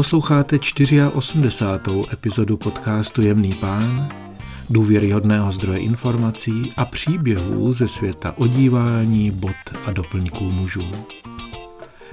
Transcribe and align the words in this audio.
Posloucháte 0.00 0.58
84. 1.12 2.08
epizodu 2.12 2.56
podcastu 2.56 3.22
Jemný 3.22 3.54
pán, 3.54 4.08
důvěryhodného 4.70 5.52
zdroje 5.52 5.78
informací 5.78 6.72
a 6.76 6.84
příběhů 6.84 7.72
ze 7.72 7.88
světa 7.88 8.38
odívání, 8.38 9.30
bod 9.30 9.56
a 9.86 9.92
doplňků 9.92 10.44
mužů. 10.50 10.90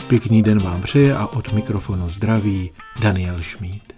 Pěkný 0.07 0.43
den 0.43 0.59
vám 0.59 0.81
přeje 0.81 1.15
a 1.15 1.27
od 1.27 1.53
mikrofonu 1.53 2.09
zdraví 2.09 2.71
Daniel 3.01 3.41
Šmíd. 3.41 3.93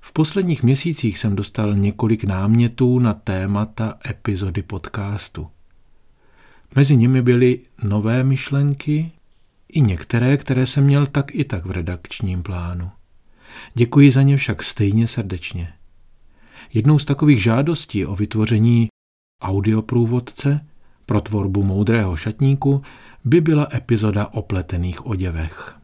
V 0.00 0.12
posledních 0.12 0.62
měsících 0.62 1.18
jsem 1.18 1.36
dostal 1.36 1.74
několik 1.74 2.24
námětů 2.24 2.98
na 2.98 3.14
témata 3.14 3.94
epizody 4.10 4.62
podcastu. 4.62 5.46
Mezi 6.76 6.96
nimi 6.96 7.22
byly 7.22 7.60
nové 7.82 8.24
myšlenky 8.24 9.12
i 9.76 9.80
některé, 9.80 10.36
které 10.36 10.66
jsem 10.66 10.84
měl 10.84 11.06
tak 11.06 11.34
i 11.34 11.44
tak 11.44 11.66
v 11.66 11.70
redakčním 11.70 12.42
plánu. 12.42 12.90
Děkuji 13.74 14.10
za 14.10 14.22
ně 14.22 14.36
však 14.36 14.62
stejně 14.62 15.06
srdečně. 15.06 15.72
Jednou 16.74 16.98
z 16.98 17.04
takových 17.04 17.42
žádostí 17.42 18.06
o 18.06 18.16
vytvoření 18.16 18.88
audioprůvodce 19.42 20.66
pro 21.06 21.20
tvorbu 21.20 21.62
moudrého 21.62 22.16
šatníku 22.16 22.82
by 23.24 23.40
byla 23.40 23.68
epizoda 23.74 24.26
o 24.26 24.42
pletených 24.42 25.06
oděvech. 25.06 25.76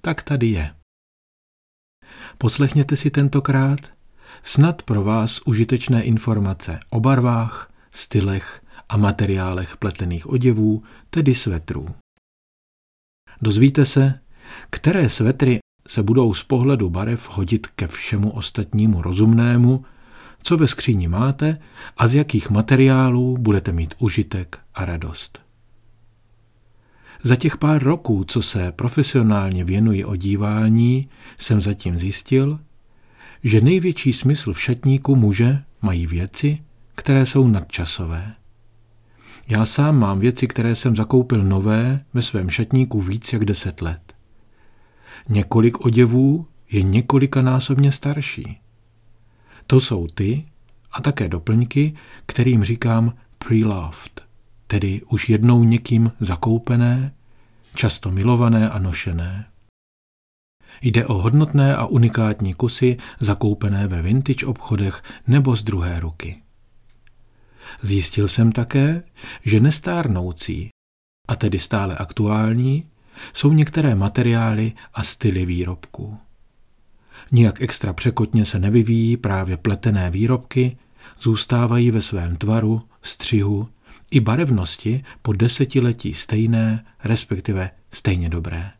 Tak 0.00 0.22
tady 0.22 0.46
je. 0.46 0.74
Poslechněte 2.38 2.96
si 2.96 3.10
tentokrát 3.10 3.80
snad 4.42 4.82
pro 4.82 5.04
vás 5.04 5.40
užitečné 5.46 6.02
informace 6.02 6.80
o 6.90 7.00
barvách, 7.00 7.72
stylech 7.92 8.62
a 8.88 8.96
materiálech 8.96 9.76
pletených 9.76 10.26
oděvů, 10.26 10.82
tedy 11.10 11.34
svetrů. 11.34 11.86
Dozvíte 13.42 13.84
se, 13.84 14.20
které 14.70 15.08
svetry 15.08 15.58
se 15.88 16.02
budou 16.02 16.34
z 16.34 16.44
pohledu 16.44 16.90
barev 16.90 17.28
hodit 17.30 17.66
ke 17.66 17.86
všemu 17.86 18.30
ostatnímu 18.30 19.02
rozumnému, 19.02 19.84
co 20.42 20.56
ve 20.56 20.66
skříni 20.66 21.08
máte 21.08 21.58
a 21.96 22.06
z 22.06 22.14
jakých 22.14 22.50
materiálů 22.50 23.36
budete 23.38 23.72
mít 23.72 23.94
užitek 23.98 24.58
a 24.74 24.84
radost. 24.84 25.40
Za 27.22 27.36
těch 27.36 27.56
pár 27.56 27.82
roků, 27.82 28.24
co 28.24 28.42
se 28.42 28.72
profesionálně 28.72 29.64
věnuji 29.64 30.04
odívání, 30.04 31.08
jsem 31.38 31.60
zatím 31.60 31.98
zjistil, 31.98 32.58
že 33.44 33.60
největší 33.60 34.12
smysl 34.12 34.52
v 34.52 34.60
šatníku 34.60 35.16
muže 35.16 35.62
mají 35.82 36.06
věci, 36.06 36.62
které 36.94 37.26
jsou 37.26 37.48
nadčasové. 37.48 38.34
Já 39.50 39.64
sám 39.64 39.98
mám 39.98 40.18
věci, 40.18 40.46
které 40.46 40.74
jsem 40.74 40.96
zakoupil 40.96 41.44
nové 41.44 42.04
ve 42.14 42.22
svém 42.22 42.50
šatníku 42.50 43.00
víc 43.00 43.32
jak 43.32 43.44
deset 43.44 43.82
let. 43.82 44.14
Několik 45.28 45.80
oděvů 45.80 46.46
je 46.70 46.82
několikanásobně 46.82 47.92
starší. 47.92 48.58
To 49.66 49.80
jsou 49.80 50.06
ty 50.06 50.44
a 50.92 51.02
také 51.02 51.28
doplňky, 51.28 51.94
kterým 52.26 52.64
říkám 52.64 53.12
pre-loved, 53.38 54.20
tedy 54.66 55.02
už 55.02 55.28
jednou 55.28 55.64
někým 55.64 56.12
zakoupené, 56.20 57.12
často 57.74 58.10
milované 58.10 58.70
a 58.70 58.78
nošené. 58.78 59.46
Jde 60.82 61.06
o 61.06 61.14
hodnotné 61.14 61.76
a 61.76 61.86
unikátní 61.86 62.54
kusy 62.54 62.96
zakoupené 63.20 63.86
ve 63.86 64.02
vintage 64.02 64.46
obchodech 64.46 65.02
nebo 65.26 65.56
z 65.56 65.62
druhé 65.62 66.00
ruky. 66.00 66.42
Zjistil 67.82 68.28
jsem 68.28 68.52
také, 68.52 69.02
že 69.44 69.60
nestárnoucí, 69.60 70.68
a 71.28 71.36
tedy 71.36 71.58
stále 71.58 71.96
aktuální, 71.96 72.86
jsou 73.32 73.52
některé 73.52 73.94
materiály 73.94 74.72
a 74.94 75.02
styly 75.02 75.46
výrobků. 75.46 76.18
Nijak 77.32 77.62
extra 77.62 77.92
překotně 77.92 78.44
se 78.44 78.58
nevyvíjí 78.58 79.16
právě 79.16 79.56
pletené 79.56 80.10
výrobky, 80.10 80.76
zůstávají 81.20 81.90
ve 81.90 82.00
svém 82.00 82.36
tvaru, 82.36 82.82
střihu 83.02 83.68
i 84.10 84.20
barevnosti 84.20 85.04
po 85.22 85.32
desetiletí 85.32 86.12
stejné, 86.12 86.84
respektive 87.04 87.70
stejně 87.92 88.28
dobré. 88.28 88.70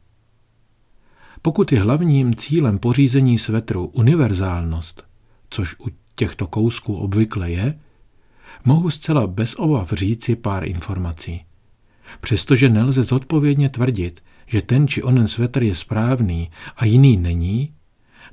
Pokud 1.42 1.72
je 1.72 1.80
hlavním 1.80 2.34
cílem 2.34 2.78
pořízení 2.78 3.38
svetru 3.38 3.86
univerzálnost, 3.86 5.04
což 5.50 5.76
u 5.80 5.86
těchto 6.14 6.46
kousků 6.46 6.96
obvykle 6.96 7.50
je, 7.50 7.78
mohu 8.64 8.90
zcela 8.90 9.26
bez 9.26 9.54
obav 9.54 9.92
říci 9.92 10.36
pár 10.36 10.68
informací. 10.68 11.44
Přestože 12.20 12.68
nelze 12.68 13.02
zodpovědně 13.02 13.70
tvrdit, 13.70 14.24
že 14.46 14.62
ten 14.62 14.88
či 14.88 15.02
onen 15.02 15.28
svetr 15.28 15.62
je 15.62 15.74
správný 15.74 16.50
a 16.76 16.84
jiný 16.84 17.16
není, 17.16 17.74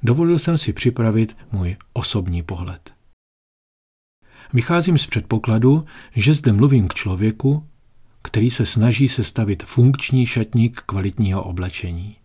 dovolil 0.04 0.40
jsem 0.40 0.58
si 0.58 0.74
připravit 0.74 1.38
můj 1.52 1.76
osobní 1.94 2.44
pohled. 2.44 2.94
Vycházím 4.54 4.98
z 4.98 5.08
předpokladu, 5.08 5.86
že 6.16 6.34
zde 6.34 6.52
mluvím 6.52 6.88
k 6.88 6.94
člověku, 6.94 7.68
který 8.22 8.50
se 8.50 8.66
snaží 8.66 9.08
sestavit 9.08 9.64
funkční 9.64 10.26
šatník 10.26 10.82
kvalitního 10.86 11.44
oblečení. 11.44 12.16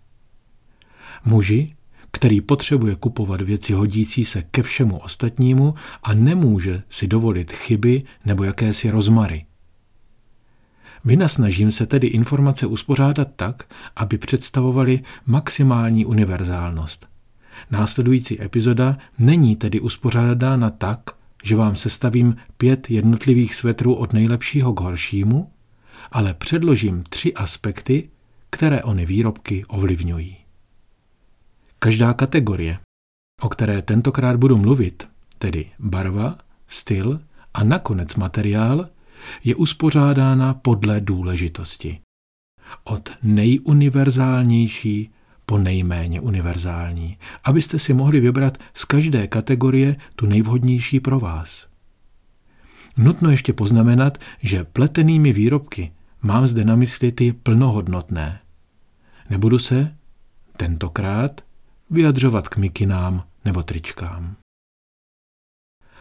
Muži, 1.24 1.74
který 2.10 2.40
potřebuje 2.40 2.94
kupovat 2.96 3.40
věci 3.40 3.72
hodící 3.72 4.24
se 4.24 4.42
ke 4.42 4.62
všemu 4.62 4.98
ostatnímu 4.98 5.74
a 6.02 6.14
nemůže 6.14 6.82
si 6.88 7.06
dovolit 7.06 7.52
chyby 7.52 8.02
nebo 8.24 8.44
jakési 8.44 8.90
rozmary. 8.90 9.44
Vynasnažím 11.04 11.72
se 11.72 11.86
tedy 11.86 12.06
informace 12.06 12.66
uspořádat 12.66 13.28
tak, 13.36 13.74
aby 13.96 14.18
představovaly 14.18 15.00
maximální 15.26 16.04
univerzálnost. 16.06 17.08
Následující 17.70 18.42
epizoda 18.42 18.98
není 19.18 19.56
tedy 19.56 19.80
uspořádána 19.80 20.70
tak, 20.70 21.00
že 21.44 21.56
vám 21.56 21.76
sestavím 21.76 22.36
pět 22.56 22.90
jednotlivých 22.90 23.54
svetrů 23.54 23.94
od 23.94 24.12
nejlepšího 24.12 24.72
k 24.72 24.80
horšímu, 24.80 25.50
ale 26.12 26.34
předložím 26.34 27.04
tři 27.08 27.34
aspekty, 27.34 28.10
které 28.50 28.82
ony 28.82 29.06
výrobky 29.06 29.64
ovlivňují. 29.68 30.39
Každá 31.82 32.14
kategorie, 32.14 32.78
o 33.40 33.48
které 33.48 33.82
tentokrát 33.82 34.36
budu 34.36 34.56
mluvit, 34.56 35.08
tedy 35.38 35.66
barva, 35.78 36.38
styl 36.68 37.20
a 37.54 37.64
nakonec 37.64 38.14
materiál, 38.14 38.88
je 39.44 39.54
uspořádána 39.54 40.54
podle 40.54 41.00
důležitosti. 41.00 42.00
Od 42.84 43.10
nejuniverzálnější 43.22 45.10
po 45.46 45.58
nejméně 45.58 46.20
univerzální, 46.20 47.18
abyste 47.44 47.78
si 47.78 47.94
mohli 47.94 48.20
vybrat 48.20 48.58
z 48.74 48.84
každé 48.84 49.26
kategorie 49.26 49.96
tu 50.16 50.26
nejvhodnější 50.26 51.00
pro 51.00 51.20
vás. 51.20 51.66
Nutno 52.96 53.30
ještě 53.30 53.52
poznamenat, 53.52 54.18
že 54.42 54.64
pletenými 54.64 55.32
výrobky 55.32 55.92
mám 56.22 56.46
zde 56.46 56.64
na 56.64 56.76
mysli 56.76 57.12
ty 57.12 57.32
plnohodnotné. 57.32 58.40
Nebudu 59.30 59.58
se 59.58 59.96
tentokrát 60.56 61.40
vyjadřovat 61.90 62.48
k 62.48 62.56
mikinám 62.56 63.24
nebo 63.44 63.62
tričkám. 63.62 64.36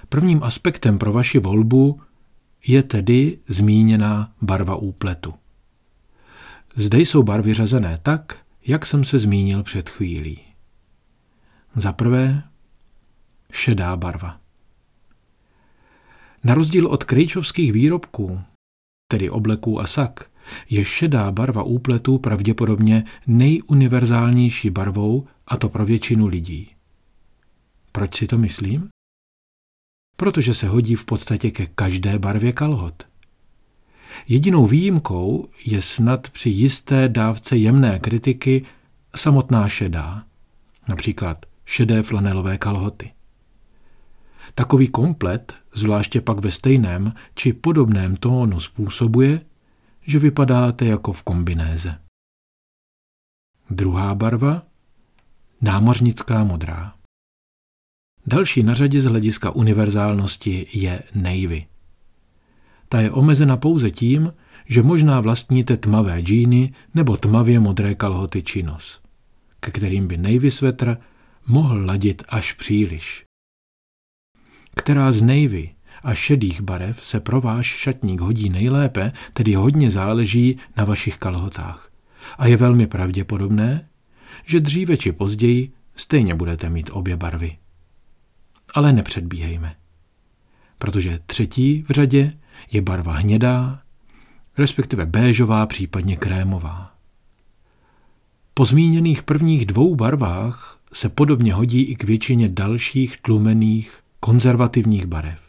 Prvním 0.10 0.44
aspektem 0.44 0.98
pro 0.98 1.14
vaši 1.14 1.40
volbu 1.40 2.02
je 2.68 2.84
tedy 2.84 3.40
zmíněná 3.48 4.34
barva 4.42 4.76
úpletu. 4.76 5.34
Zde 6.76 7.00
jsou 7.00 7.24
barvy 7.24 7.54
řazené 7.54 8.00
tak, 8.04 8.38
jak 8.66 8.86
jsem 8.86 9.06
se 9.06 9.20
zmínil 9.20 9.64
před 9.64 9.90
chvílí. 9.90 10.40
Za 11.76 11.94
prvé, 11.94 12.44
šedá 13.52 13.98
barva. 13.98 14.40
Na 16.44 16.54
rozdíl 16.54 16.88
od 16.88 17.04
krejčovských 17.04 17.74
výrobků, 17.74 18.42
tedy 19.12 19.30
obleků 19.30 19.82
a 19.82 19.88
sak, 19.88 20.30
je 20.70 20.86
šedá 20.86 21.32
barva 21.32 21.64
úpletu 21.64 22.18
pravděpodobně 22.18 23.04
nejuniverzálnější 23.28 24.70
barvou 24.70 25.28
a 25.50 25.58
to 25.58 25.70
pro 25.70 25.86
většinu 25.86 26.28
lidí. 26.28 26.72
Proč 27.92 28.18
si 28.18 28.28
to 28.28 28.38
myslím? 28.38 28.90
Protože 30.16 30.54
se 30.54 30.68
hodí 30.68 30.96
v 30.96 31.06
podstatě 31.06 31.52
ke 31.52 31.66
každé 31.66 32.20
barvě 32.20 32.54
kalhot. 32.54 33.08
Jedinou 34.28 34.66
výjimkou 34.66 35.50
je 35.66 35.82
snad 35.82 36.30
při 36.30 36.50
jisté 36.50 37.10
dávce 37.10 37.58
jemné 37.58 38.00
kritiky 38.00 38.66
samotná 39.16 39.70
šedá, 39.70 40.26
například 40.88 41.46
šedé 41.66 42.04
flanelové 42.04 42.58
kalhoty. 42.58 43.12
Takový 44.56 44.88
komplet, 44.88 45.54
zvláště 45.74 46.22
pak 46.22 46.40
ve 46.40 46.52
stejném 46.52 47.14
či 47.36 47.54
podobném 47.54 48.16
tónu, 48.18 48.60
způsobuje, 48.60 49.42
že 50.02 50.20
vypadáte 50.20 50.86
jako 50.86 51.14
v 51.14 51.24
kombinéze. 51.24 52.02
Druhá 53.70 54.16
barva 54.16 54.69
námořnická 55.62 56.44
modrá. 56.44 56.94
Další 58.28 58.64
na 58.64 58.74
řadě 58.74 59.02
z 59.02 59.06
hlediska 59.06 59.52
univerzálnosti 59.52 60.68
je 60.74 61.04
navy. 61.16 61.66
Ta 62.90 63.02
je 63.02 63.12
omezena 63.12 63.58
pouze 63.58 63.92
tím, 63.92 64.34
že 64.66 64.84
možná 64.84 65.22
vlastníte 65.22 65.78
tmavé 65.78 66.22
džíny 66.22 66.74
nebo 66.94 67.18
tmavě 67.18 67.60
modré 67.60 67.96
kalhoty 67.96 68.44
či 68.44 68.64
nos. 68.64 69.02
ke 69.60 69.72
kterým 69.72 70.08
by 70.08 70.18
Navy 70.18 70.52
svetr 70.52 70.98
mohl 71.48 71.86
ladit 71.86 72.24
až 72.30 72.54
příliš. 72.54 73.26
Která 74.76 75.12
z 75.12 75.22
Navy 75.22 75.70
a 76.04 76.14
šedých 76.14 76.62
barev 76.62 77.06
se 77.06 77.20
pro 77.20 77.42
váš 77.42 77.66
šatník 77.66 78.22
hodí 78.22 78.50
nejlépe, 78.50 79.12
tedy 79.34 79.54
hodně 79.54 79.92
záleží 79.92 80.58
na 80.78 80.86
vašich 80.86 81.18
kalhotách. 81.18 81.92
A 82.38 82.48
je 82.48 82.58
velmi 82.58 82.88
pravděpodobné, 82.88 83.89
že 84.46 84.60
dříve 84.60 84.98
či 84.98 85.12
později 85.12 85.72
stejně 85.96 86.36
budete 86.36 86.70
mít 86.70 86.90
obě 86.94 87.18
barvy. 87.18 87.58
Ale 88.74 88.94
nepředbíhejme, 88.94 89.76
protože 90.78 91.20
třetí 91.26 91.86
v 91.88 91.92
řadě 91.92 92.34
je 92.72 92.82
barva 92.82 93.14
hnědá, 93.14 93.82
respektive 94.58 95.06
béžová, 95.06 95.66
případně 95.66 96.16
krémová. 96.16 96.96
Po 98.54 98.66
zmíněných 98.66 99.24
prvních 99.24 99.66
dvou 99.66 99.96
barvách 99.96 100.80
se 100.94 101.10
podobně 101.10 101.54
hodí 101.54 101.82
i 101.82 101.96
k 101.96 102.04
většině 102.04 102.50
dalších 102.50 103.22
tlumených 103.22 104.00
konzervativních 104.20 105.06
barev. 105.06 105.40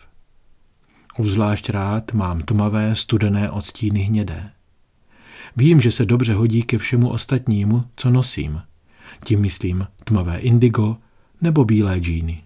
Obzvlášť 1.16 1.70
rád 1.70 2.12
mám 2.12 2.42
tmavé 2.42 2.94
studené 2.94 3.50
odstíny 3.50 4.00
hnědé. 4.00 4.50
Vím, 5.56 5.80
že 5.80 5.90
se 5.90 6.04
dobře 6.04 6.34
hodí 6.34 6.62
ke 6.62 6.78
všemu 6.78 7.08
ostatnímu, 7.08 7.84
co 7.96 8.10
nosím. 8.10 8.62
Tím 9.24 9.40
myslím 9.40 9.86
tmavé 10.04 10.38
indigo 10.38 10.96
nebo 11.40 11.64
bílé 11.64 11.98
džíny. 11.98 12.42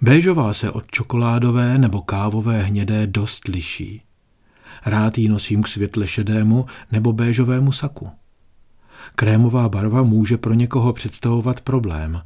Béžová 0.00 0.52
se 0.52 0.70
od 0.70 0.90
čokoládové 0.90 1.78
nebo 1.78 2.02
kávové 2.02 2.62
hnědé 2.62 3.06
dost 3.06 3.48
liší. 3.48 4.02
Rád 4.86 5.18
ji 5.18 5.28
nosím 5.28 5.62
k 5.62 5.68
světle 5.68 6.06
šedému 6.06 6.66
nebo 6.92 7.12
béžovému 7.12 7.72
saku. 7.72 8.10
Krémová 9.14 9.68
barva 9.68 10.02
může 10.02 10.36
pro 10.36 10.54
někoho 10.54 10.92
představovat 10.92 11.60
problém. 11.60 12.22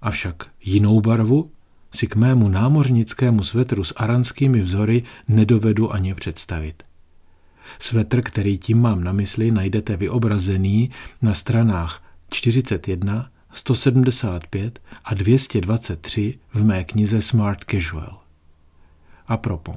Avšak 0.00 0.50
jinou 0.60 1.00
barvu 1.00 1.50
si 1.94 2.06
k 2.06 2.16
mému 2.16 2.48
námořnickému 2.48 3.42
svetru 3.42 3.84
s 3.84 3.94
aranskými 3.96 4.60
vzory 4.60 5.02
nedovedu 5.28 5.92
ani 5.92 6.14
představit. 6.14 6.82
Svetr, 7.78 8.22
který 8.22 8.58
tím 8.58 8.80
mám 8.80 9.04
na 9.04 9.12
mysli, 9.12 9.50
najdete 9.50 9.96
vyobrazený 9.96 10.90
na 11.22 11.34
stranách 11.34 12.02
41, 12.30 13.30
175 13.52 14.80
a 15.04 15.14
223 15.14 16.38
v 16.54 16.64
mé 16.64 16.84
knize 16.84 17.22
Smart 17.22 17.64
Casual. 17.70 18.18
A 19.26 19.36
propo. 19.36 19.74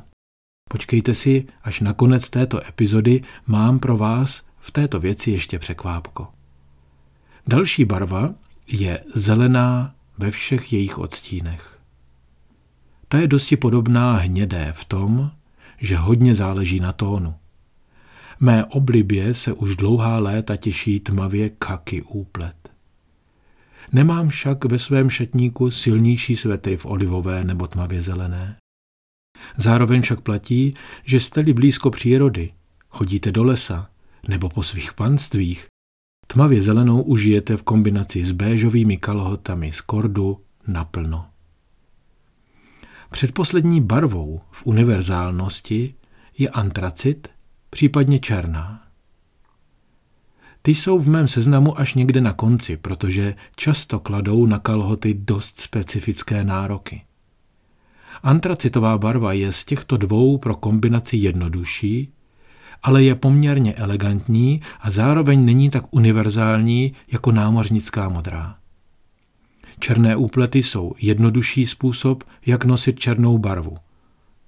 Počkejte 0.69 1.13
si, 1.13 1.45
až 1.63 1.80
na 1.80 1.94
konec 1.94 2.30
této 2.30 2.68
epizody 2.68 3.24
mám 3.47 3.80
pro 3.80 3.97
vás 3.97 4.44
v 4.59 4.71
této 4.71 5.00
věci 5.00 5.31
ještě 5.31 5.59
překvápko. 5.59 6.27
Další 7.47 7.86
barva 7.86 8.33
je 8.68 9.03
zelená 9.13 9.95
ve 10.18 10.31
všech 10.31 10.74
jejich 10.74 10.97
odstínech. 10.97 11.80
Ta 13.07 13.18
je 13.18 13.27
dosti 13.27 13.57
podobná 13.57 14.13
hnědé 14.15 14.74
v 14.75 14.86
tom, 14.86 15.31
že 15.77 15.97
hodně 15.97 16.36
záleží 16.36 16.80
na 16.80 16.94
tónu. 16.94 17.36
Mé 18.40 18.66
oblibě 18.66 19.34
se 19.34 19.54
už 19.54 19.76
dlouhá 19.76 20.20
léta 20.20 20.56
těší 20.56 21.00
tmavě 21.00 21.50
kaky 21.50 22.02
úplet. 22.02 22.56
Nemám 23.92 24.30
však 24.30 24.66
ve 24.66 24.80
svém 24.80 25.10
šatníku 25.10 25.72
silnější 25.72 26.36
svetry 26.36 26.78
v 26.78 26.86
olivové 26.86 27.44
nebo 27.44 27.68
tmavě 27.68 28.02
zelené. 28.02 28.58
Zároveň 29.58 30.02
však 30.02 30.22
platí, 30.22 30.76
že 31.04 31.20
jste-li 31.20 31.54
blízko 31.54 31.92
přírody, 31.92 32.54
chodíte 32.90 33.32
do 33.32 33.44
lesa 33.44 33.90
nebo 34.28 34.50
po 34.50 34.64
svých 34.64 34.94
panstvích, 34.94 35.68
tmavě 36.28 36.62
zelenou 36.62 37.02
užijete 37.02 37.58
v 37.58 37.64
kombinaci 37.64 38.26
s 38.26 38.31
béžovými 38.31 38.98
kalhotami 38.98 39.72
z 39.72 39.81
kordu 39.81 40.42
naplno. 40.68 41.26
Předposlední 43.12 43.81
barvou 43.81 44.42
v 44.52 44.66
univerzálnosti 44.66 45.94
je 46.38 46.50
antracit, 46.50 47.28
případně 47.75 48.19
černá. 48.19 48.83
Ty 50.62 50.75
jsou 50.75 51.00
v 51.00 51.07
mém 51.07 51.27
seznamu 51.27 51.80
až 51.80 51.94
někde 51.94 52.22
na 52.22 52.33
konci, 52.33 52.77
protože 52.77 53.36
často 53.56 54.00
kladou 54.00 54.45
na 54.45 54.60
kalhoty 54.60 55.13
dost 55.13 55.60
specifické 55.60 56.44
nároky. 56.44 57.01
Antracitová 58.24 58.98
barva 58.98 59.33
je 59.33 59.51
z 59.51 59.66
těchto 59.66 59.98
dvou 59.98 60.38
pro 60.38 60.56
kombinaci 60.56 61.18
jednodušší, 61.18 62.13
ale 62.83 63.04
je 63.04 63.16
poměrně 63.16 63.74
elegantní 63.74 64.62
a 64.80 64.92
zároveň 64.92 65.45
není 65.45 65.69
tak 65.69 65.83
univerzální 65.92 66.94
jako 67.12 67.31
námořnická 67.31 68.10
modrá. 68.10 68.56
Černé 69.80 70.16
úplety 70.16 70.63
jsou 70.63 70.94
jednodušší 71.00 71.66
způsob, 71.66 72.24
jak 72.45 72.66
nosit 72.66 73.00
černou 73.00 73.38
barvu, 73.38 73.78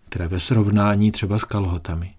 které 0.09 0.27
ve 0.27 0.39
srovnání 0.39 1.11
třeba 1.11 1.39
s 1.39 1.43
kalhotami. 1.43 2.16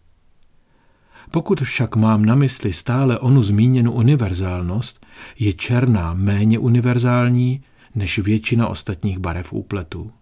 Pokud 1.31 1.61
však 1.61 1.97
mám 1.97 2.25
na 2.25 2.35
mysli 2.35 2.73
stále 2.73 3.19
onu 3.19 3.43
zmíněnou 3.43 3.93
univerzálnost, 3.93 5.07
je 5.39 5.53
černá 5.53 6.15
méně 6.15 6.59
univerzální 6.59 7.63
než 7.95 8.19
většina 8.19 8.69
ostatních 8.69 9.19
barev 9.19 9.53
úpletů. 9.53 10.13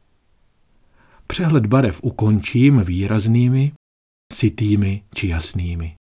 Přehled 1.27 1.67
barev 1.67 2.01
ukončím 2.03 2.81
výraznými, 2.81 3.73
citými 4.33 5.03
či 5.15 5.29
jasnými. 5.29 5.95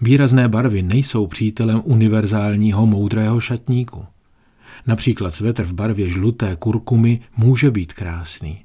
Výrazné 0.00 0.48
barvy 0.48 0.82
nejsou 0.82 1.26
přítelem 1.26 1.82
univerzálního 1.84 2.86
moudrého 2.86 3.40
šatníku. 3.40 4.06
Například 4.86 5.34
svetr 5.34 5.62
v 5.62 5.72
barvě 5.72 6.10
žluté 6.10 6.56
kurkumy 6.56 7.16
může 7.36 7.70
být 7.70 7.92
krásný. 7.92 8.64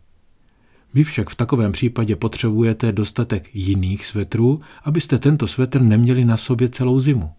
Vy 0.93 1.03
však 1.03 1.29
v 1.29 1.35
takovém 1.35 1.71
případě 1.71 2.15
potřebujete 2.15 2.91
dostatek 2.91 3.55
jiných 3.55 4.05
svetrů, 4.05 4.61
abyste 4.83 5.19
tento 5.19 5.47
svetr 5.47 5.81
neměli 5.81 6.25
na 6.25 6.37
sobě 6.37 6.69
celou 6.69 6.99
zimu. 6.99 7.31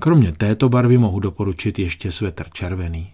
Kromě 0.00 0.32
této 0.32 0.68
barvy 0.68 0.98
mohu 0.98 1.20
doporučit 1.20 1.78
ještě 1.78 2.12
svetr 2.12 2.48
červený. 2.52 3.12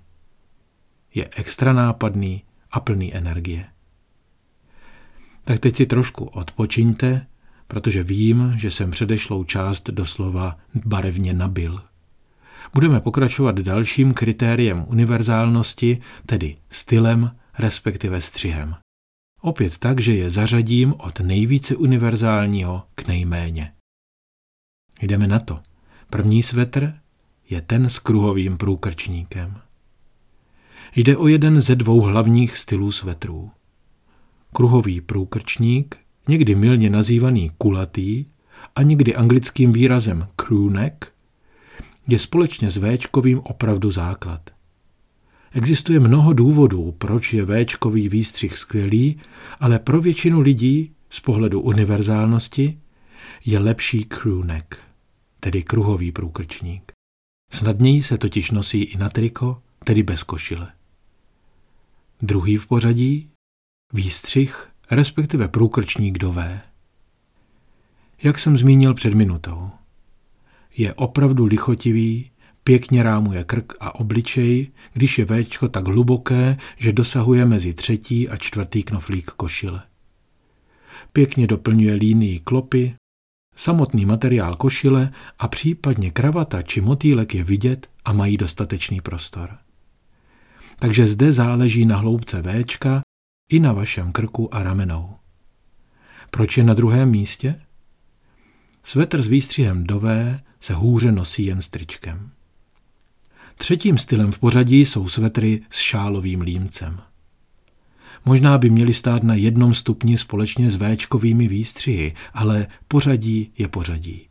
Je 1.14 1.28
extra 1.36 1.72
nápadný 1.72 2.42
a 2.70 2.80
plný 2.80 3.14
energie. 3.14 3.64
Tak 5.44 5.60
teď 5.60 5.76
si 5.76 5.86
trošku 5.86 6.24
odpočiňte, 6.24 7.26
protože 7.68 8.02
vím, 8.02 8.54
že 8.56 8.70
jsem 8.70 8.90
předešlou 8.90 9.44
část 9.44 9.90
doslova 9.90 10.56
barevně 10.84 11.32
nabil. 11.32 11.80
Budeme 12.74 13.00
pokračovat 13.00 13.60
dalším 13.60 14.14
kritériem 14.14 14.84
univerzálnosti, 14.88 15.98
tedy 16.26 16.56
stylem, 16.70 17.30
respektive 17.58 18.20
střihem. 18.20 18.74
Opět 19.44 19.78
tak, 19.78 20.00
že 20.00 20.14
je 20.14 20.30
zařadím 20.30 20.94
od 20.98 21.20
nejvíce 21.20 21.76
univerzálního 21.76 22.82
k 22.94 23.06
nejméně. 23.06 23.72
Jdeme 25.02 25.26
na 25.26 25.40
to. 25.40 25.60
První 26.10 26.42
svetr 26.42 26.94
je 27.50 27.60
ten 27.60 27.90
s 27.90 27.98
kruhovým 27.98 28.56
průkrčníkem. 28.56 29.60
Jde 30.96 31.16
o 31.16 31.28
jeden 31.28 31.60
ze 31.60 31.76
dvou 31.76 32.00
hlavních 32.00 32.56
stylů 32.56 32.92
svetrů. 32.92 33.50
Kruhový 34.52 35.00
průkrčník, 35.00 35.96
někdy 36.28 36.54
milně 36.54 36.90
nazývaný 36.90 37.50
kulatý 37.58 38.26
a 38.76 38.82
někdy 38.82 39.14
anglickým 39.14 39.72
výrazem 39.72 40.28
crewneck, 40.36 41.06
je 42.08 42.18
společně 42.18 42.70
s 42.70 42.76
Véčkovým 42.76 43.40
opravdu 43.44 43.90
základ. 43.90 44.53
Existuje 45.54 46.00
mnoho 46.00 46.32
důvodů, 46.32 46.92
proč 46.92 47.32
je 47.32 47.44
Véčkový 47.44 48.08
výstřih 48.08 48.58
skvělý, 48.58 49.20
ale 49.60 49.78
pro 49.78 50.00
většinu 50.00 50.40
lidí 50.40 50.92
z 51.10 51.20
pohledu 51.20 51.60
univerzálnosti 51.60 52.78
je 53.44 53.58
lepší 53.58 54.04
crewneck, 54.04 54.74
tedy 55.40 55.62
kruhový 55.62 56.12
průkrčník. 56.12 56.92
Snadněji 57.52 58.02
se 58.02 58.18
totiž 58.18 58.50
nosí 58.50 58.82
i 58.82 58.96
na 58.96 59.08
triko, 59.08 59.62
tedy 59.84 60.02
bez 60.02 60.22
košile. 60.22 60.72
Druhý 62.22 62.56
v 62.56 62.66
pořadí 62.66 63.30
výstřih, 63.92 64.68
respektive 64.90 65.48
průkrčník 65.48 66.18
do 66.18 66.32
V. 66.32 66.60
Jak 68.22 68.38
jsem 68.38 68.56
zmínil 68.56 68.94
před 68.94 69.14
minutou, 69.14 69.70
je 70.76 70.94
opravdu 70.94 71.44
lichotivý, 71.44 72.30
pěkně 72.64 73.02
rámuje 73.02 73.44
krk 73.44 73.72
a 73.80 73.94
obličej, 73.94 74.70
když 74.92 75.18
je 75.18 75.24
Véčko 75.24 75.68
tak 75.68 75.88
hluboké, 75.88 76.56
že 76.76 76.92
dosahuje 76.92 77.44
mezi 77.44 77.74
třetí 77.74 78.28
a 78.28 78.36
čtvrtý 78.36 78.82
knoflík 78.82 79.30
košile. 79.30 79.82
Pěkně 81.12 81.46
doplňuje 81.46 81.94
línii 81.94 82.38
klopy, 82.38 82.94
samotný 83.56 84.04
materiál 84.04 84.54
košile 84.54 85.12
a 85.38 85.48
případně 85.48 86.10
kravata 86.10 86.62
či 86.62 86.80
motýlek 86.80 87.34
je 87.34 87.44
vidět 87.44 87.90
a 88.04 88.12
mají 88.12 88.36
dostatečný 88.36 89.00
prostor. 89.00 89.58
Takže 90.78 91.06
zde 91.06 91.32
záleží 91.32 91.86
na 91.86 91.96
hloubce 91.96 92.42
Véčka 92.42 93.00
i 93.50 93.60
na 93.60 93.72
vašem 93.72 94.12
krku 94.12 94.54
a 94.54 94.62
ramenou. 94.62 95.14
Proč 96.30 96.58
je 96.58 96.64
na 96.64 96.74
druhém 96.74 97.10
místě? 97.10 97.60
Svetr 98.82 99.22
s 99.22 99.28
výstřihem 99.28 99.84
do 99.84 100.00
V 100.00 100.40
se 100.60 100.74
hůře 100.74 101.12
nosí 101.12 101.44
jen 101.44 101.62
stričkem. 101.62 102.33
Třetím 103.58 103.98
stylem 103.98 104.32
v 104.32 104.38
pořadí 104.38 104.84
jsou 104.84 105.08
svetry 105.08 105.60
s 105.70 105.78
šálovým 105.78 106.40
límcem. 106.40 107.00
Možná 108.24 108.58
by 108.58 108.70
měly 108.70 108.92
stát 108.92 109.22
na 109.22 109.34
jednom 109.34 109.74
stupni 109.74 110.18
společně 110.18 110.70
s 110.70 110.76
véčkovými 110.76 111.48
výstřihy, 111.48 112.14
ale 112.34 112.66
pořadí 112.88 113.52
je 113.58 113.68
pořadí. 113.68 114.28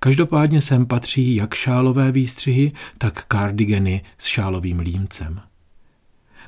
Každopádně 0.00 0.60
sem 0.60 0.86
patří 0.86 1.34
jak 1.34 1.54
šálové 1.54 2.12
výstřihy, 2.12 2.72
tak 2.98 3.24
kardigeny 3.24 4.02
s 4.18 4.26
šálovým 4.26 4.78
límcem. 4.78 5.40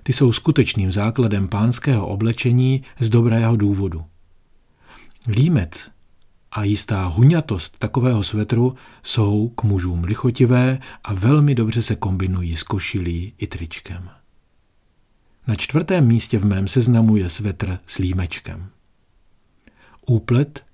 Ty 0.03 0.13
jsou 0.13 0.33
skutečným 0.33 0.93
základem 0.93 1.49
pánského 1.49 2.07
oblečení 2.07 2.83
z 3.01 3.09
dobrého 3.09 3.57
důvodu. 3.57 4.05
Límec 5.27 5.91
a 6.53 6.65
jistá 6.65 7.07
huňatost 7.07 7.79
takového 7.79 8.23
svetru 8.23 8.75
jsou 9.03 9.49
k 9.49 9.63
mužům 9.63 10.05
lichotivé 10.05 10.79
a 11.05 11.15
velmi 11.15 11.55
dobře 11.55 11.83
se 11.83 11.97
kombinují 11.97 12.57
s 12.57 12.63
košilí 12.63 13.33
i 13.39 13.47
tričkem. 13.47 14.11
Na 15.47 15.55
čtvrtém 15.55 16.07
místě 16.07 16.39
v 16.39 16.45
mém 16.45 16.69
seznamu 16.69 17.17
je 17.17 17.29
svetr 17.29 17.79
s 17.87 17.99
límečkem. 17.99 18.69
Úplet, 20.07 20.65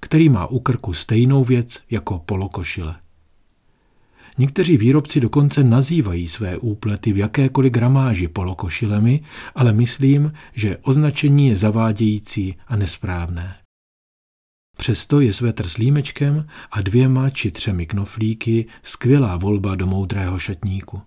který 0.00 0.28
má 0.28 0.46
u 0.46 0.58
krku 0.58 0.94
stejnou 0.94 1.44
věc 1.44 1.80
jako 1.90 2.18
polokošile. 2.18 2.96
Někteří 4.38 4.76
výrobci 4.76 5.20
dokonce 5.20 5.64
nazývají 5.64 6.28
své 6.28 6.58
úplety 6.58 7.12
v 7.12 7.18
jakékoliv 7.18 7.72
gramáži 7.72 8.28
polokošilemi, 8.28 9.20
ale 9.54 9.72
myslím, 9.72 10.32
že 10.54 10.76
označení 10.76 11.48
je 11.48 11.56
zavádějící 11.56 12.56
a 12.68 12.76
nesprávné. 12.76 13.59
Přesto 14.80 15.20
je 15.20 15.32
svetr 15.32 15.68
s 15.68 15.76
límečkem 15.76 16.46
a 16.70 16.80
dvěma 16.80 17.30
či 17.30 17.50
třemi 17.50 17.86
knoflíky 17.86 18.66
skvělá 18.82 19.36
volba 19.36 19.74
do 19.74 19.86
moudrého 19.86 20.38
šatníku. 20.38 21.02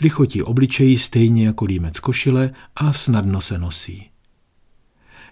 Lichotí 0.00 0.42
obličejí 0.42 0.98
stejně 0.98 1.46
jako 1.46 1.64
límec 1.64 2.00
košile 2.00 2.50
a 2.76 2.92
snadno 2.92 3.40
se 3.40 3.58
nosí. 3.58 4.10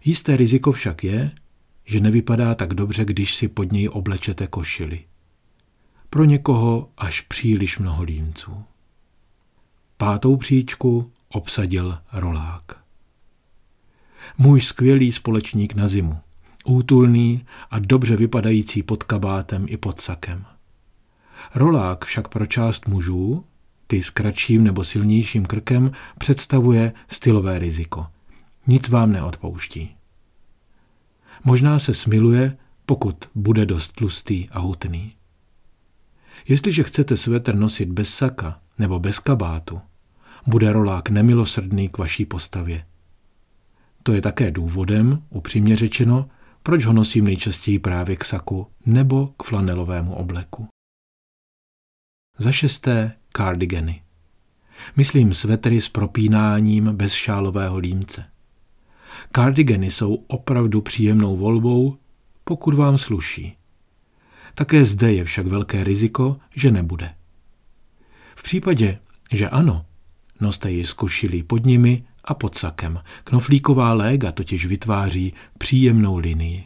Jisté 0.04 0.36
riziko 0.36 0.72
však 0.72 1.04
je, 1.04 1.30
že 1.84 2.00
nevypadá 2.00 2.54
tak 2.54 2.74
dobře, 2.74 3.04
když 3.04 3.34
si 3.34 3.48
pod 3.48 3.72
něj 3.72 3.88
oblečete 3.88 4.46
košili. 4.46 5.04
Pro 6.10 6.24
někoho 6.24 6.90
až 6.96 7.20
příliš 7.20 7.78
mnoho 7.78 8.02
límců. 8.02 8.64
Pátou 9.96 10.36
příčku 10.36 11.12
obsadil 11.28 11.98
rolák. 12.12 12.62
Můj 14.38 14.60
skvělý 14.60 15.12
společník 15.12 15.74
na 15.74 15.88
zimu 15.88 16.20
útulný 16.68 17.44
a 17.70 17.78
dobře 17.78 18.16
vypadající 18.16 18.82
pod 18.82 19.02
kabátem 19.02 19.66
i 19.68 19.76
pod 19.76 20.00
sakem. 20.00 20.44
Rolák 21.54 22.04
však 22.04 22.28
pro 22.28 22.46
část 22.46 22.88
mužů, 22.88 23.44
ty 23.86 24.02
s 24.02 24.10
kratším 24.10 24.64
nebo 24.64 24.84
silnějším 24.84 25.46
krkem, 25.46 25.90
představuje 26.18 26.92
stylové 27.08 27.58
riziko. 27.58 28.06
Nic 28.66 28.88
vám 28.88 29.12
neodpouští. 29.12 29.96
Možná 31.44 31.78
se 31.78 31.94
smiluje, 31.94 32.56
pokud 32.86 33.24
bude 33.34 33.66
dost 33.66 33.92
tlustý 33.92 34.48
a 34.50 34.58
hutný. 34.58 35.12
Jestliže 36.48 36.82
chcete 36.82 37.16
svetr 37.16 37.54
nosit 37.54 37.88
bez 37.88 38.08
saka 38.08 38.60
nebo 38.78 38.98
bez 38.98 39.18
kabátu, 39.18 39.80
bude 40.46 40.72
rolák 40.72 41.08
nemilosrdný 41.10 41.88
k 41.88 41.98
vaší 41.98 42.24
postavě. 42.24 42.84
To 44.02 44.12
je 44.12 44.22
také 44.22 44.50
důvodem, 44.50 45.22
upřímně 45.30 45.76
řečeno, 45.76 46.28
proč 46.66 46.84
ho 46.84 46.92
nosím 46.92 47.24
nejčastěji 47.24 47.78
právě 47.78 48.16
k 48.16 48.24
saku 48.24 48.66
nebo 48.86 49.26
k 49.26 49.42
flanelovému 49.42 50.14
obleku. 50.14 50.68
Za 52.38 52.52
šesté 52.52 53.12
kardigeny. 53.32 54.02
Myslím 54.96 55.34
svetry 55.34 55.80
s 55.80 55.88
propínáním 55.88 56.84
bez 56.84 57.12
šálového 57.12 57.78
límce. 57.78 58.24
Kardigeny 59.32 59.90
jsou 59.90 60.14
opravdu 60.14 60.80
příjemnou 60.80 61.36
volbou, 61.36 61.96
pokud 62.44 62.74
vám 62.74 62.98
sluší. 62.98 63.56
Také 64.54 64.84
zde 64.84 65.12
je 65.12 65.24
však 65.24 65.46
velké 65.46 65.84
riziko, 65.84 66.36
že 66.54 66.70
nebude. 66.70 67.14
V 68.36 68.42
případě, 68.42 68.98
že 69.32 69.48
ano, 69.48 69.86
noste 70.40 70.70
ji 70.70 70.86
s 70.86 70.92
košilí 70.92 71.42
pod 71.42 71.64
nimi 71.64 72.04
a 72.26 72.34
pod 72.34 72.54
sakem. 72.54 73.00
Knoflíková 73.24 73.92
léga 73.92 74.32
totiž 74.32 74.66
vytváří 74.66 75.32
příjemnou 75.58 76.18
linii. 76.18 76.64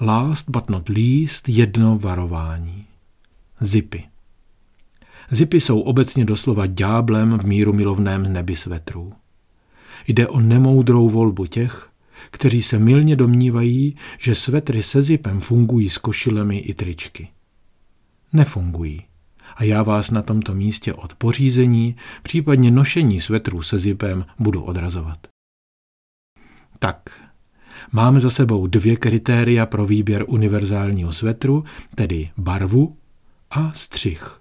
Last 0.00 0.50
but 0.50 0.70
not 0.70 0.88
least 0.88 1.48
jedno 1.48 1.98
varování. 1.98 2.86
Zipy. 3.60 4.04
Zipy 5.30 5.60
jsou 5.60 5.80
obecně 5.80 6.24
doslova 6.24 6.66
dňáblem 6.66 7.38
v 7.38 7.44
míru 7.44 7.72
milovném 7.72 8.32
nebi 8.32 8.56
svetrů. 8.56 9.12
Jde 10.06 10.28
o 10.28 10.40
nemoudrou 10.40 11.10
volbu 11.10 11.46
těch, 11.46 11.90
kteří 12.30 12.62
se 12.62 12.78
milně 12.78 13.16
domnívají, 13.16 13.96
že 14.18 14.34
svetry 14.34 14.82
se 14.82 15.02
zipem 15.02 15.40
fungují 15.40 15.90
s 15.90 15.98
košilemi 15.98 16.58
i 16.58 16.74
tričky. 16.74 17.28
Nefungují 18.32 19.04
a 19.56 19.64
já 19.64 19.82
vás 19.82 20.10
na 20.10 20.22
tomto 20.22 20.54
místě 20.54 20.94
od 20.94 21.14
pořízení, 21.14 21.96
případně 22.22 22.70
nošení 22.70 23.20
svetrů 23.20 23.62
se 23.62 23.78
zipem 23.78 24.24
budu 24.38 24.62
odrazovat. 24.62 25.26
Tak, 26.78 27.10
máme 27.92 28.20
za 28.20 28.30
sebou 28.30 28.66
dvě 28.66 28.96
kritéria 28.96 29.66
pro 29.66 29.86
výběr 29.86 30.24
univerzálního 30.28 31.12
svetru, 31.12 31.64
tedy 31.94 32.30
barvu 32.36 32.96
a 33.50 33.72
střih. 33.72 34.40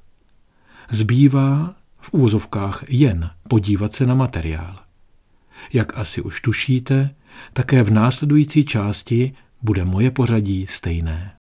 Zbývá 0.89 1.75
v 1.99 2.13
úvozovkách 2.13 2.83
jen 2.89 3.29
podívat 3.47 3.93
se 3.93 4.05
na 4.05 4.15
materiál. 4.15 4.79
Jak 5.73 5.97
asi 5.97 6.21
už 6.21 6.41
tušíte, 6.41 7.15
také 7.53 7.83
v 7.83 7.91
následující 7.91 8.65
části 8.65 9.33
bude 9.61 9.85
moje 9.85 10.11
pořadí 10.11 10.67
stejné. 10.67 11.35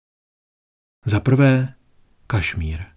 Za 1.05 1.19
prvé 1.19 1.73
kašmír. 2.27 2.90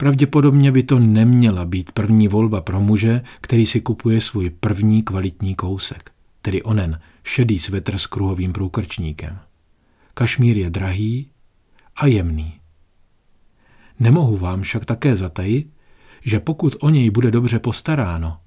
Pravděpodobně 0.00 0.72
by 0.72 0.82
to 0.82 0.98
neměla 0.98 1.64
být 1.64 1.92
první 1.92 2.28
volba 2.28 2.60
pro 2.60 2.80
muže, 2.80 3.22
který 3.40 3.66
si 3.66 3.80
kupuje 3.80 4.20
svůj 4.20 4.50
první 4.50 5.02
kvalitní 5.02 5.54
kousek, 5.54 6.12
tedy 6.42 6.62
onen 6.62 7.00
šedý 7.24 7.58
svetr 7.58 7.98
s 7.98 8.06
kruhovým 8.06 8.52
průkrčníkem. 8.52 9.38
Kašmír 10.14 10.58
je 10.58 10.70
drahý 10.70 11.30
a 11.96 12.06
jemný. 12.06 12.60
Nemohu 13.98 14.36
vám 14.36 14.62
však 14.62 14.84
také 14.84 15.16
zatajit, 15.16 15.70
že 16.24 16.40
pokud 16.40 16.76
o 16.80 16.90
něj 16.90 17.10
bude 17.10 17.30
dobře 17.30 17.58
postaráno, 17.58 18.38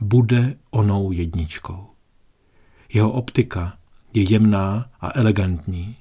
bude 0.00 0.56
onou 0.70 1.12
jedničkou. 1.12 1.86
Jeho 2.92 3.12
optika 3.12 3.76
je 4.14 4.22
jemná 4.22 4.90
a 5.00 5.18
elegantní, 5.18 5.96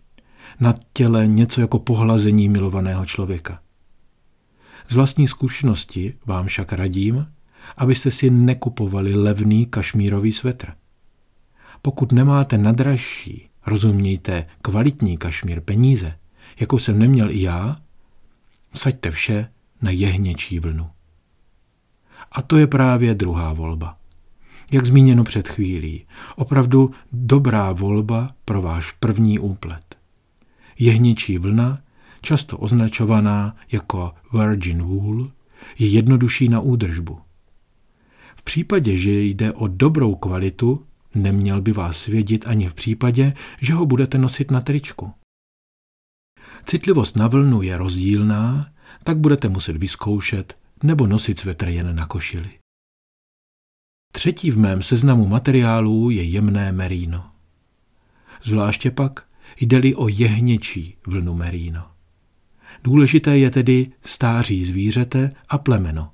na 0.59 0.73
těle 0.93 1.27
něco 1.27 1.61
jako 1.61 1.79
pohlazení 1.79 2.49
milovaného 2.49 3.05
člověka. 3.05 3.59
Z 4.89 4.95
vlastní 4.95 5.27
zkušenosti 5.27 6.13
vám 6.25 6.45
však 6.45 6.73
radím, 6.73 7.27
abyste 7.77 8.11
si 8.11 8.29
nekupovali 8.29 9.15
levný 9.15 9.65
kašmírový 9.65 10.31
svetr. 10.31 10.73
Pokud 11.81 12.11
nemáte 12.11 12.57
na 12.57 12.71
dražší, 12.71 13.49
rozumějte, 13.65 14.45
kvalitní 14.61 15.17
kašmír 15.17 15.61
peníze, 15.61 16.17
jako 16.59 16.79
jsem 16.79 16.99
neměl 16.99 17.31
i 17.31 17.41
já, 17.41 17.77
vsaďte 18.71 19.11
vše 19.11 19.51
na 19.81 19.91
jehněčí 19.91 20.59
vlnu. 20.59 20.89
A 22.31 22.41
to 22.41 22.57
je 22.57 22.67
právě 22.67 23.15
druhá 23.15 23.53
volba. 23.53 23.97
Jak 24.71 24.85
zmíněno 24.85 25.23
před 25.23 25.47
chvílí, 25.47 26.05
opravdu 26.35 26.91
dobrá 27.11 27.71
volba 27.71 28.29
pro 28.45 28.61
váš 28.61 28.91
první 28.91 29.39
úplet. 29.39 29.97
Jehněčí 30.79 31.37
vlna 31.37 31.81
často 32.21 32.57
označovaná 32.57 33.55
jako 33.71 34.13
virgin 34.33 34.83
wool, 34.83 35.31
je 35.79 35.87
jednodušší 35.87 36.49
na 36.49 36.59
údržbu. 36.59 37.19
V 38.35 38.43
případě, 38.43 38.95
že 38.95 39.11
jde 39.11 39.53
o 39.53 39.67
dobrou 39.67 40.15
kvalitu, 40.15 40.85
neměl 41.15 41.61
by 41.61 41.71
vás 41.71 41.97
svědit 41.97 42.47
ani 42.47 42.69
v 42.69 42.73
případě, 42.73 43.33
že 43.61 43.73
ho 43.73 43.85
budete 43.85 44.17
nosit 44.17 44.51
na 44.51 44.61
tričku. 44.61 45.11
Citlivost 46.65 47.15
na 47.15 47.27
vlnu 47.27 47.61
je 47.61 47.77
rozdílná, 47.77 48.71
tak 49.03 49.17
budete 49.17 49.49
muset 49.49 49.77
vyzkoušet 49.77 50.57
nebo 50.83 51.07
nosit 51.07 51.39
svetr 51.39 51.67
jen 51.67 51.95
na 51.95 52.05
košili. 52.05 52.49
Třetí 54.11 54.51
v 54.51 54.57
mém 54.57 54.83
seznamu 54.83 55.27
materiálů 55.27 56.09
je 56.09 56.23
jemné 56.23 56.71
merino. 56.71 57.31
Zvláště 58.43 58.91
pak 58.91 59.25
jde-li 59.59 59.95
o 59.95 60.07
jehněčí 60.07 60.97
vlnu 61.07 61.33
merino. 61.33 61.91
Důležité 62.83 63.37
je 63.37 63.49
tedy 63.49 63.91
stáří 64.01 64.65
zvířete 64.65 65.31
a 65.49 65.57
plemeno. 65.57 66.09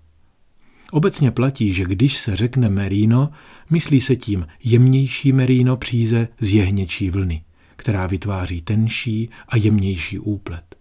Obecně 0.91 1.31
platí, 1.31 1.73
že 1.73 1.83
když 1.83 2.17
se 2.17 2.35
řekne 2.35 2.69
merino, 2.69 3.29
myslí 3.69 4.01
se 4.01 4.15
tím 4.15 4.47
jemnější 4.63 5.31
merino 5.31 5.77
příze 5.77 6.27
z 6.39 6.53
jehněčí 6.53 7.09
vlny, 7.09 7.43
která 7.75 8.07
vytváří 8.07 8.61
tenší 8.61 9.29
a 9.47 9.57
jemnější 9.57 10.19
úplet. 10.19 10.75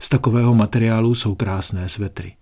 Z 0.00 0.08
takového 0.08 0.54
materiálu 0.54 1.14
jsou 1.14 1.34
krásné 1.34 1.88
svetry. 1.88 2.32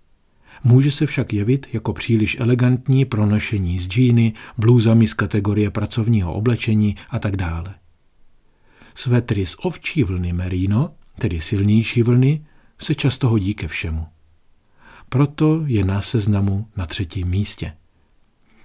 Může 0.63 0.91
se 0.91 1.05
však 1.05 1.33
jevit 1.33 1.67
jako 1.73 1.93
příliš 1.93 2.39
elegantní 2.39 3.05
pro 3.05 3.25
nošení 3.25 3.79
z 3.79 3.87
džíny, 3.87 4.33
blůzami 4.57 5.07
z 5.07 5.13
kategorie 5.13 5.71
pracovního 5.71 6.33
oblečení 6.33 6.95
a 7.09 7.19
tak 7.19 7.35
dále. 7.35 7.75
Svetry 8.95 9.45
z 9.45 9.55
ovčí 9.59 10.03
vlny 10.03 10.33
merino, 10.33 10.91
tedy 11.19 11.41
silnější 11.41 12.03
vlny, 12.03 12.45
se 12.79 12.95
často 12.95 13.29
hodí 13.29 13.53
ke 13.53 13.67
všemu. 13.67 14.07
Proto 15.09 15.63
je 15.65 15.85
na 15.85 16.01
seznamu 16.01 16.67
na 16.77 16.85
třetím 16.85 17.27
místě. 17.27 17.73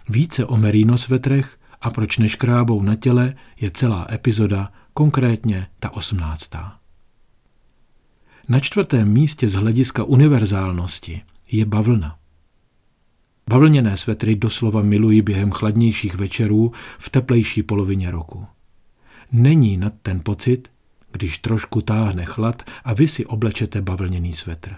Více 0.08 0.46
o 0.46 0.56
merino 0.56 0.98
svetrech 0.98 1.58
a 1.80 1.90
proč 1.90 2.18
neškrábou 2.18 2.82
na 2.82 2.96
těle 2.96 3.34
je 3.60 3.70
celá 3.70 4.06
epizoda, 4.12 4.72
konkrétně 4.94 5.66
ta 5.80 5.90
osmnáctá. 5.90 6.78
Na 8.48 8.60
čtvrtém 8.60 9.08
místě 9.08 9.48
z 9.48 9.54
hlediska 9.54 10.04
univerzálnosti 10.04 11.22
je 11.50 11.64
bavlna. 11.64 12.18
Bavlněné 13.50 13.96
svetry 13.96 14.36
doslova 14.36 14.82
miluji 14.82 15.22
během 15.22 15.50
chladnějších 15.50 16.14
večerů 16.14 16.72
v 16.98 17.10
teplejší 17.10 17.62
polovině 17.62 18.10
roku. 18.10 18.46
Není 19.32 19.76
nad 19.76 19.92
ten 20.02 20.20
pocit, 20.20 20.71
když 21.12 21.38
trošku 21.38 21.82
táhne 21.82 22.24
chlad 22.24 22.62
a 22.84 22.94
vy 22.94 23.08
si 23.08 23.26
oblečete 23.26 23.82
bavlněný 23.82 24.32
svetr. 24.32 24.74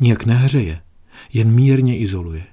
Nijak 0.00 0.24
nehřeje, 0.24 0.82
jen 1.32 1.50
mírně 1.50 1.98
izoluje. 1.98 2.46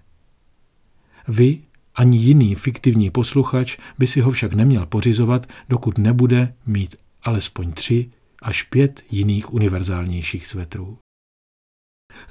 Vy 1.28 1.62
ani 1.96 2.18
jiný 2.18 2.56
fiktivní 2.56 3.10
posluchač 3.10 3.78
by 3.98 4.08
si 4.08 4.22
ho 4.22 4.32
však 4.32 4.54
neměl 4.54 4.86
pořizovat, 4.86 5.48
dokud 5.70 5.98
nebude 5.98 6.54
mít 6.66 6.96
alespoň 7.24 7.72
tři 7.72 8.12
až 8.42 8.64
pět 8.64 9.04
jiných 9.12 9.54
univerzálnějších 9.54 10.48
svetrů. 10.48 10.98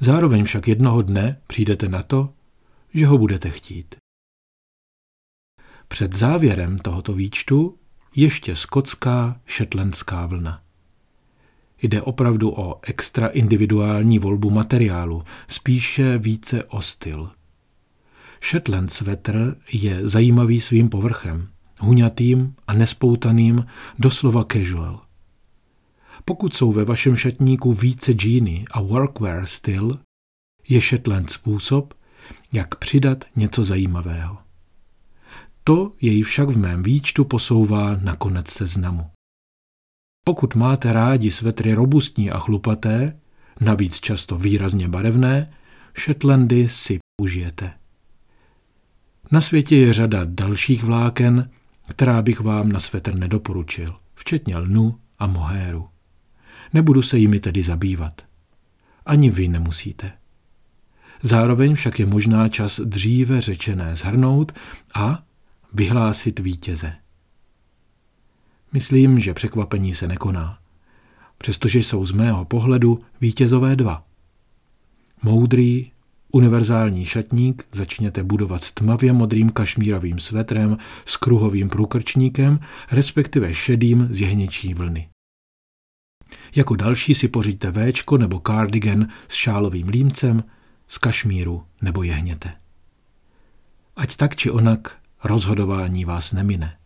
Zároveň 0.00 0.44
však 0.44 0.68
jednoho 0.68 1.02
dne 1.02 1.40
přijdete 1.46 1.88
na 1.88 2.02
to, 2.02 2.34
že 2.94 3.06
ho 3.06 3.18
budete 3.18 3.50
chtít. 3.50 3.96
Před 5.88 6.14
závěrem 6.14 6.78
tohoto 6.78 7.12
výčtu 7.12 7.78
ještě 8.18 8.56
skotská 8.56 9.40
šetlendská 9.46 10.26
vlna. 10.26 10.60
Jde 11.82 12.02
opravdu 12.02 12.50
o 12.50 12.80
extra 12.82 13.26
individuální 13.26 14.18
volbu 14.18 14.50
materiálu, 14.50 15.24
spíše 15.48 16.18
více 16.18 16.64
o 16.64 16.82
styl. 16.82 17.30
Shetland 18.50 18.92
svetr 18.92 19.56
je 19.72 20.08
zajímavý 20.08 20.60
svým 20.60 20.88
povrchem, 20.88 21.48
huňatým 21.80 22.54
a 22.66 22.72
nespoutaným, 22.72 23.66
doslova 23.98 24.44
casual. 24.52 25.00
Pokud 26.24 26.56
jsou 26.56 26.72
ve 26.72 26.84
vašem 26.84 27.16
šatníku 27.16 27.72
více 27.72 28.12
džíny 28.12 28.64
a 28.70 28.80
workwear 28.80 29.46
styl, 29.46 29.92
je 30.68 30.80
Shetland 30.80 31.30
způsob, 31.30 31.94
jak 32.52 32.74
přidat 32.74 33.24
něco 33.36 33.64
zajímavého. 33.64 34.47
To 35.68 35.92
jej 36.00 36.22
však 36.22 36.48
v 36.48 36.58
mém 36.58 36.82
výčtu 36.82 37.24
posouvá 37.24 37.96
na 37.96 38.16
konec 38.16 38.50
seznamu. 38.50 39.06
Pokud 40.24 40.54
máte 40.54 40.92
rádi 40.92 41.30
svetry 41.30 41.74
robustní 41.74 42.30
a 42.30 42.38
chlupaté, 42.38 43.20
navíc 43.60 44.00
často 44.00 44.38
výrazně 44.38 44.88
barevné, 44.88 45.52
Shetlandy 45.98 46.68
si 46.68 46.98
užijete. 47.20 47.72
Na 49.32 49.40
světě 49.40 49.76
je 49.76 49.92
řada 49.92 50.20
dalších 50.24 50.84
vláken, 50.84 51.50
která 51.88 52.22
bych 52.22 52.40
vám 52.40 52.72
na 52.72 52.80
svetr 52.80 53.14
nedoporučil, 53.14 53.96
včetně 54.14 54.56
lnu 54.56 54.98
a 55.18 55.26
mohéru. 55.26 55.88
Nebudu 56.74 57.02
se 57.02 57.18
jimi 57.18 57.40
tedy 57.40 57.62
zabývat. 57.62 58.22
Ani 59.06 59.30
vy 59.30 59.48
nemusíte. 59.48 60.12
Zároveň 61.22 61.74
však 61.74 61.98
je 61.98 62.06
možná 62.06 62.48
čas 62.48 62.80
dříve 62.80 63.40
řečené 63.40 63.96
zhrnout 63.96 64.52
a 64.94 65.27
vyhlásit 65.72 66.38
vítěze. 66.38 66.92
Myslím, 68.72 69.18
že 69.18 69.34
překvapení 69.34 69.94
se 69.94 70.08
nekoná, 70.08 70.58
přestože 71.38 71.78
jsou 71.78 72.06
z 72.06 72.12
mého 72.12 72.44
pohledu 72.44 73.00
vítězové 73.20 73.76
dva. 73.76 74.04
Moudrý, 75.22 75.92
univerzální 76.32 77.04
šatník 77.04 77.66
začněte 77.72 78.24
budovat 78.24 78.64
s 78.64 78.72
tmavě 78.72 79.12
modrým 79.12 79.50
kašmírovým 79.50 80.18
svetrem 80.18 80.78
s 81.04 81.16
kruhovým 81.16 81.68
průkrčníkem, 81.68 82.60
respektive 82.90 83.54
šedým 83.54 84.08
z 84.10 84.20
jehněčí 84.20 84.74
vlny. 84.74 85.08
Jako 86.56 86.76
další 86.76 87.14
si 87.14 87.28
pořiďte 87.28 87.70
véčko 87.70 88.18
nebo 88.18 88.40
cardigan 88.46 89.08
s 89.28 89.34
šálovým 89.34 89.88
límcem, 89.88 90.44
z 90.88 90.98
kašmíru 90.98 91.64
nebo 91.82 92.02
jehněte. 92.02 92.52
Ať 93.96 94.16
tak 94.16 94.36
či 94.36 94.50
onak 94.50 94.98
rozhodování 95.24 96.04
vás 96.04 96.32
nemine. 96.32 96.76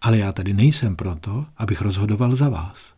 Ale 0.00 0.18
já 0.18 0.32
tady 0.32 0.52
nejsem 0.52 0.96
proto, 0.96 1.46
abych 1.56 1.80
rozhodoval 1.80 2.34
za 2.34 2.48
vás. 2.48 2.94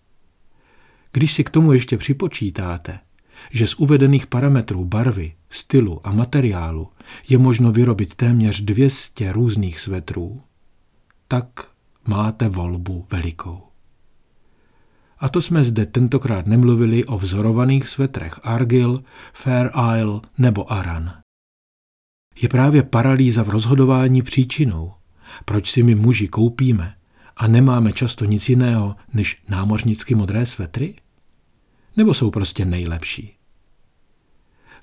Když 1.13 1.33
si 1.33 1.45
k 1.45 1.51
tomu 1.51 1.73
ještě 1.73 1.97
připočítáte, 1.97 2.99
že 3.51 3.67
z 3.67 3.75
uvedených 3.75 4.27
parametrů 4.27 4.85
barvy, 4.85 5.35
stylu 5.51 6.07
a 6.07 6.13
materiálu 6.13 6.89
je 7.29 7.39
možno 7.39 7.73
vyrobit 7.73 8.15
téměř 8.15 8.61
200 8.61 9.33
různých 9.33 9.81
svetrů, 9.81 10.43
tak 11.29 11.47
máte 12.09 12.49
volbu 12.49 13.07
velikou. 13.11 13.63
A 15.19 15.29
to 15.29 15.43
jsme 15.43 15.65
zde 15.65 15.87
tentokrát 15.87 16.47
nemluvili 16.47 17.05
o 17.05 17.19
vzorovaných 17.19 17.89
svetrech 17.89 18.41
Argil, 18.43 19.05
Fair 19.33 19.71
Isle 19.99 20.21
nebo 20.39 20.73
Aran. 20.73 21.24
Je 22.43 22.49
právě 22.49 22.83
paralýza 22.83 23.43
v 23.43 23.49
rozhodování 23.49 24.23
příčinou, 24.23 24.93
proč 25.45 25.71
si 25.71 25.83
my 25.83 25.95
muži 25.95 26.29
koupíme 26.29 26.95
a 27.37 27.47
nemáme 27.47 27.93
často 27.93 28.25
nic 28.25 28.49
jiného 28.49 28.97
než 29.13 29.43
námořnicky 29.49 30.15
modré 30.15 30.47
svetry? 30.47 30.95
Nebo 31.97 32.15
jsou 32.15 32.31
prostě 32.31 32.65
nejlepší? 32.65 33.37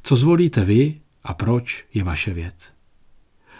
Co 0.03 0.15
zvolíte 0.15 0.63
vy 0.65 1.01
a 1.23 1.33
proč 1.33 1.85
je 1.93 2.03
vaše 2.03 2.33
věc. 2.33 2.71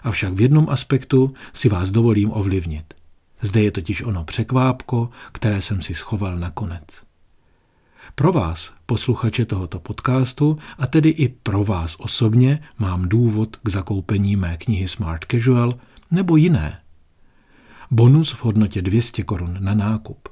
Avšak 0.04 0.34
v 0.34 0.41
jednom 0.41 0.69
aspektu 0.69 1.34
si 1.54 1.69
vás 1.69 1.91
dovolím 1.91 2.32
ovlivnit. 2.32 2.93
Zde 3.41 3.63
je 3.63 3.71
totiž 3.71 4.01
ono 4.01 4.23
překvápko, 4.23 5.10
které 5.32 5.62
jsem 5.62 5.82
si 5.82 5.93
schoval 5.93 6.38
nakonec. 6.38 7.04
Pro 8.16 8.32
vás, 8.32 8.74
posluchače 8.86 9.46
tohoto 9.46 9.80
podcastu, 9.80 10.58
a 10.78 10.88
tedy 10.88 11.10
i 11.10 11.30
pro 11.30 11.64
vás 11.64 11.96
osobně, 12.00 12.60
mám 12.78 13.10
důvod 13.10 13.56
k 13.56 13.70
zakoupení 13.70 14.36
mé 14.36 14.58
knihy 14.58 14.88
Smart 14.88 15.26
Casual 15.32 15.72
nebo 16.12 16.36
jiné. 16.36 16.82
Bonus 17.92 18.32
v 18.32 18.44
hodnotě 18.44 18.82
200 18.82 19.24
korun 19.24 19.58
na 19.60 19.74
nákup. 19.74 20.30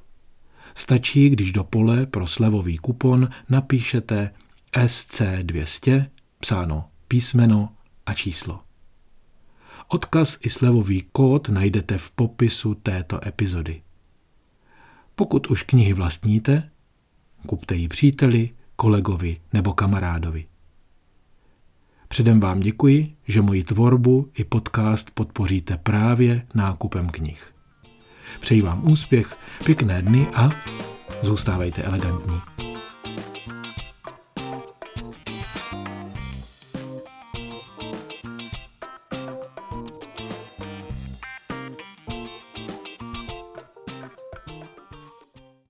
Stačí, 0.75 1.29
když 1.29 1.51
do 1.51 1.63
pole 1.63 2.05
pro 2.05 2.27
slevový 2.27 2.77
kupon 2.77 3.29
napíšete 3.49 4.31
SC200, 4.73 6.05
psáno 6.39 6.85
písmeno 7.07 7.69
a 8.05 8.13
číslo. 8.13 8.59
Odkaz 9.87 10.37
i 10.41 10.49
slevový 10.49 11.05
kód 11.11 11.49
najdete 11.49 11.97
v 11.97 12.11
popisu 12.11 12.75
této 12.75 13.27
epizody. 13.27 13.81
Pokud 15.15 15.47
už 15.47 15.63
knihy 15.63 15.93
vlastníte, 15.93 16.69
kupte 17.47 17.75
ji 17.75 17.87
příteli, 17.87 18.49
kolegovi 18.75 19.37
nebo 19.53 19.73
kamarádovi. 19.73 20.45
Předem 22.07 22.39
vám 22.39 22.59
děkuji, 22.59 23.15
že 23.27 23.41
moji 23.41 23.63
tvorbu 23.63 24.29
i 24.37 24.43
podcast 24.43 25.11
podpoříte 25.11 25.77
právě 25.77 26.45
nákupem 26.53 27.09
knih. 27.09 27.53
Přeji 28.39 28.61
vám 28.61 28.91
úspěch, 28.91 29.37
pěkné 29.65 30.01
dny 30.01 30.27
a 30.35 30.49
zůstávejte 31.21 31.81
elegantní. 31.81 32.68